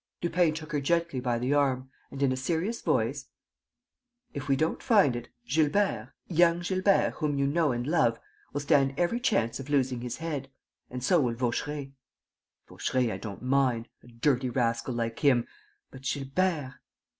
[0.23, 3.27] Lupin took her gently by the arm and, in a serious voice:
[4.33, 8.19] "If we don't find it, Gilbert, young Gilbert whom you know and love,
[8.51, 10.49] will stand every chance of losing his head;
[10.89, 11.91] and so will Vaucheray."
[12.67, 13.89] "Vaucheray I don't mind...
[14.01, 15.45] a dirty rascal like him!
[15.91, 16.73] But Gilbert...."